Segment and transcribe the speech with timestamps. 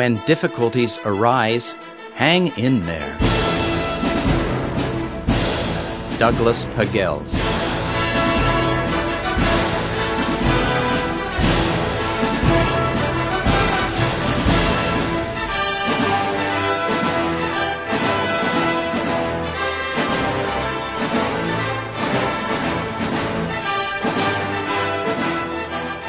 [0.00, 1.72] When difficulties arise,
[2.14, 3.18] hang in there.
[6.18, 7.34] Douglas Pagels.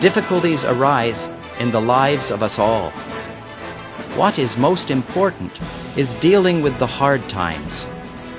[0.00, 1.28] Difficulties arise
[1.58, 2.92] in the lives of us all.
[4.16, 5.58] What is most important
[5.96, 7.86] is dealing with the hard times,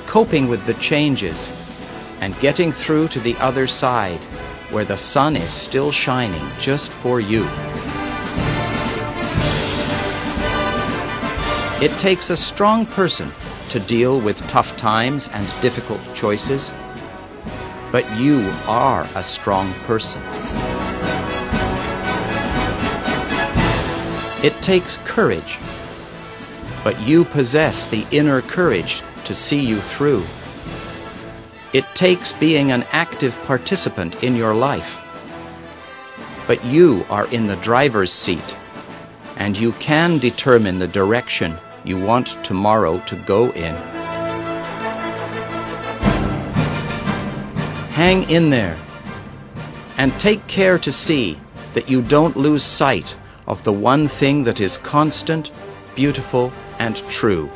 [0.06, 1.52] coping with the changes,
[2.22, 4.20] and getting through to the other side
[4.70, 7.44] where the sun is still shining just for you.
[11.84, 13.32] It takes a strong person
[13.70, 16.72] to deal with tough times and difficult choices,
[17.92, 20.22] but you are a strong person.
[24.44, 25.58] It takes courage,
[26.84, 30.26] but you possess the inner courage to see you through.
[31.72, 35.00] It takes being an active participant in your life,
[36.46, 38.58] but you are in the driver's seat
[39.38, 43.76] and you can determine the direction you want tomorrow to go in.
[47.94, 48.78] Hang in there
[49.98, 51.40] and take care to see
[51.74, 53.16] that you don't lose sight
[53.48, 55.52] of the one thing that is constant,
[55.96, 57.50] beautiful, and true.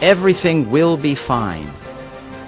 [0.00, 1.68] Everything will be fine,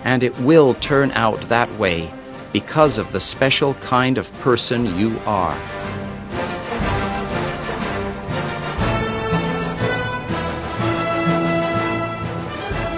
[0.04, 2.12] and it will turn out that way
[2.52, 5.58] because of the special kind of person you are.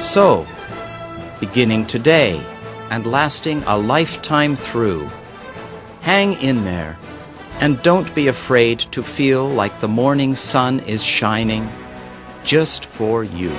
[0.01, 0.47] So,
[1.41, 2.41] beginning today
[2.91, 5.09] and lasting a lifetime through,
[6.03, 6.97] hang in there
[7.61, 11.69] and don't be afraid to feel like the morning sun is shining
[12.45, 13.53] just for you.